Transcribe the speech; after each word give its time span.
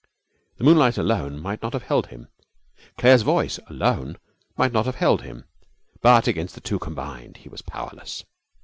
The 0.57 0.63
moonlight 0.63 0.97
alone 0.97 1.39
might 1.39 1.61
not 1.61 1.73
have 1.73 1.83
held 1.83 2.07
him; 2.07 2.29
Claire's 2.97 3.21
voice 3.21 3.59
alone 3.69 4.17
might 4.57 4.71
not 4.71 4.87
have 4.87 4.95
held 4.95 5.21
him; 5.21 5.45
but 6.01 6.25
against 6.27 6.55
the 6.55 6.59
two 6.61 6.79
combined 6.79 7.37
he 7.37 7.49
was 7.49 7.61
powerless. 7.61 8.23